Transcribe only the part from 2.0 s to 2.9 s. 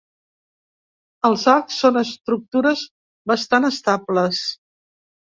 estructures